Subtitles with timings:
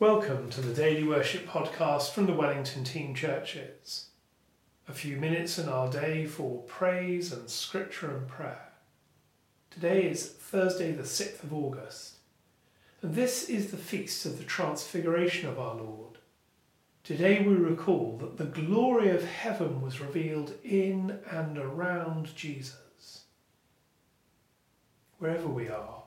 [0.00, 4.10] Welcome to the Daily Worship Podcast from the Wellington Team Churches.
[4.86, 8.68] A few minutes in our day for praise and scripture and prayer.
[9.72, 12.18] Today is Thursday, the 6th of August,
[13.02, 16.18] and this is the feast of the Transfiguration of our Lord.
[17.02, 23.24] Today we recall that the glory of heaven was revealed in and around Jesus.
[25.18, 26.04] Wherever we are,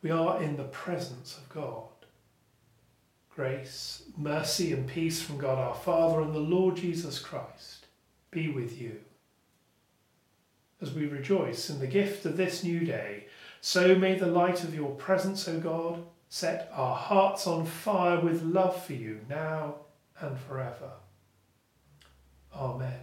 [0.00, 1.88] we are in the presence of God.
[3.34, 7.86] Grace, mercy, and peace from God our Father and the Lord Jesus Christ
[8.30, 9.00] be with you.
[10.80, 13.26] As we rejoice in the gift of this new day,
[13.60, 18.42] so may the light of your presence, O God, set our hearts on fire with
[18.42, 19.76] love for you now
[20.20, 20.92] and forever.
[22.54, 23.00] Amen.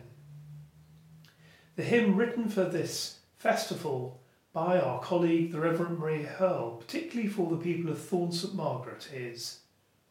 [1.76, 4.22] The hymn written for this festival
[4.54, 9.10] by our colleague, the Reverend Maria Hurl, particularly for the people of Thorne St Margaret,
[9.14, 9.61] is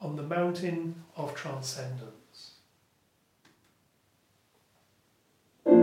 [0.02, 2.52] on the mountain of transcendence.
[5.66, 5.74] On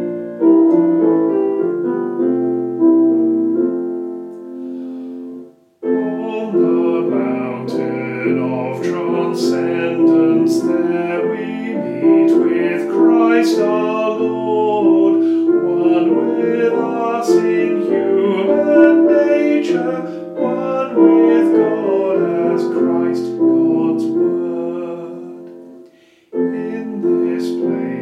[6.52, 15.22] the mountain of transcendence, there we meet with Christ our Lord,
[15.64, 17.77] one with us in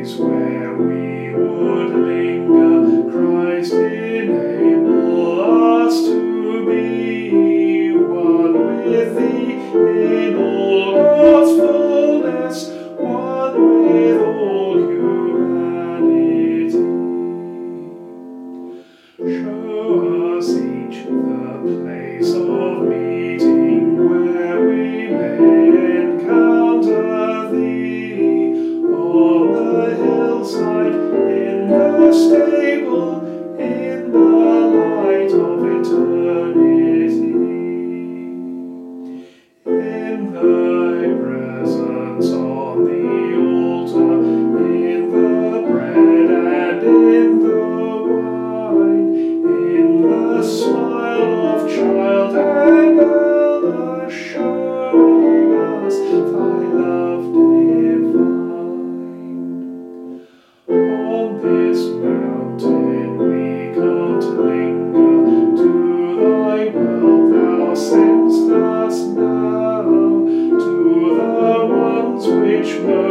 [0.06, 0.35] place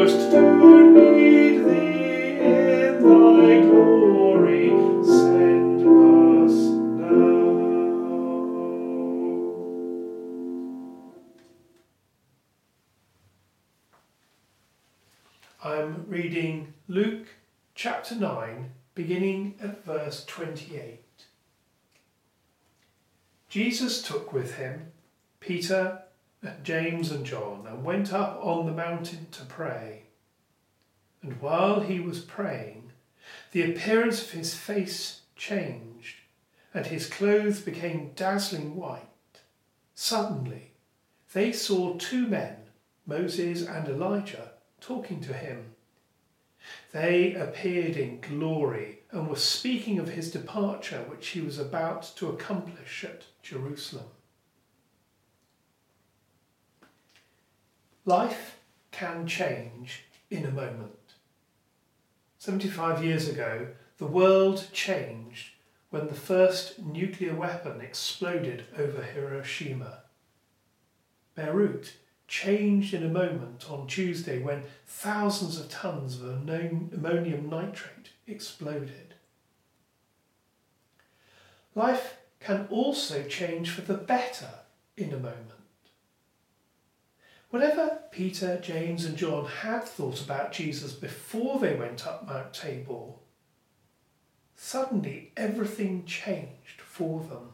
[0.05, 0.11] I'm
[16.07, 17.29] reading Luke
[17.75, 21.01] chapter 9, beginning at verse 28.
[23.49, 24.93] Jesus took with him
[25.41, 26.04] Peter
[26.63, 30.03] James and John and went up on the mountain to pray.
[31.23, 32.93] And while he was praying,
[33.53, 36.17] the appearance of his face changed,
[36.75, 39.09] and his clothes became dazzling white.
[39.95, 40.73] Suddenly,
[41.33, 42.57] they saw two men,
[43.07, 45.75] Moses and Elijah, talking to him.
[46.93, 52.29] They appeared in glory and were speaking of his departure, which he was about to
[52.29, 54.07] accomplish at Jerusalem.
[58.07, 58.59] Life
[58.91, 61.15] can change in a moment.
[62.39, 65.53] 75 years ago, the world changed
[65.89, 70.01] when the first nuclear weapon exploded over Hiroshima.
[71.35, 71.95] Beirut
[72.29, 79.15] changed in a moment on Tuesday when thousands of tons of ammonium nitrate exploded.
[81.75, 84.51] Life can also change for the better
[84.97, 85.54] in a moment.
[87.55, 93.13] Whatever Peter, James, and John had thought about Jesus before they went up Mount Tabor,
[94.57, 97.51] suddenly everything changed for them.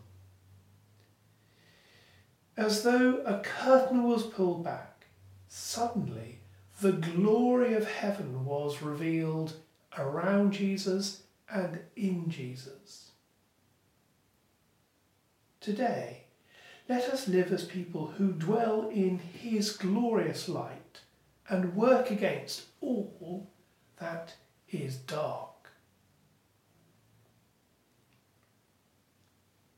[2.56, 5.04] As though a curtain was pulled back,
[5.48, 6.38] suddenly
[6.80, 9.52] the glory of heaven was revealed
[9.98, 13.10] around Jesus and in Jesus.
[15.60, 16.22] Today,
[16.90, 20.98] let us live as people who dwell in his glorious light
[21.48, 23.48] and work against all
[24.00, 24.34] that
[24.68, 25.70] is dark.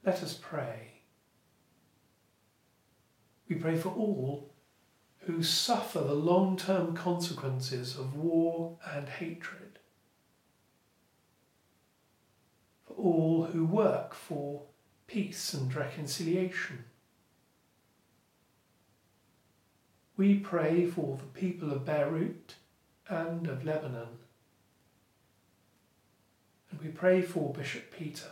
[0.07, 1.03] Let us pray.
[3.47, 4.55] We pray for all
[5.27, 9.79] who suffer the long term consequences of war and hatred.
[12.87, 14.63] For all who work for
[15.07, 16.87] peace and reconciliation.
[20.23, 22.55] We pray for the people of Beirut
[23.09, 24.07] and of Lebanon.
[26.71, 28.29] And we pray for Bishop Peter.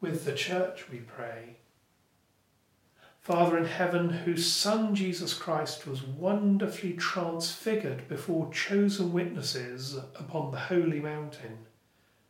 [0.00, 1.58] With the church we pray.
[3.20, 10.58] Father in heaven, whose Son Jesus Christ was wonderfully transfigured before chosen witnesses upon the
[10.58, 11.58] holy mountain,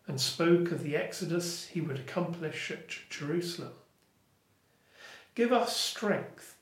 [0.06, 3.72] and spoke of the exodus he would accomplish at Jerusalem.
[5.34, 6.54] Give us strength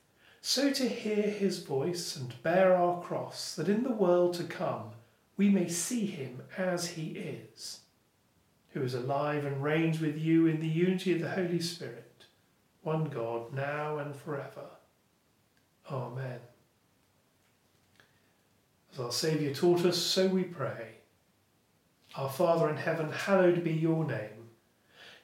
[0.45, 4.91] so to hear his voice and bear our cross, that in the world to come
[5.37, 7.79] we may see him as he is,
[8.73, 12.25] who is alive and reigns with you in the unity of the Holy Spirit,
[12.81, 14.65] one God, now and forever.
[15.89, 16.39] Amen.
[18.91, 20.95] As our Saviour taught us, so we pray.
[22.15, 24.42] Our Father in heaven, hallowed be your name.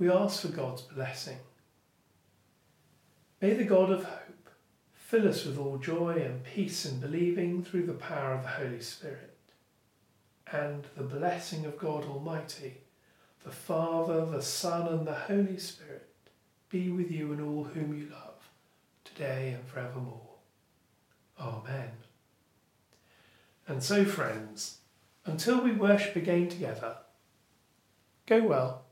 [0.00, 1.36] we ask for God's blessing.
[3.40, 4.50] May the God of hope
[4.92, 8.80] fill us with all joy and peace in believing through the power of the Holy
[8.80, 9.36] Spirit.
[10.50, 12.78] And the blessing of God Almighty,
[13.44, 16.08] the Father, the Son, and the Holy Spirit
[16.70, 18.50] be with you and all whom you love,
[19.04, 20.30] today and forevermore.
[21.38, 21.90] Amen.
[23.68, 24.78] And so, friends,
[25.24, 26.96] until we worship again together,
[28.30, 28.82] Go well.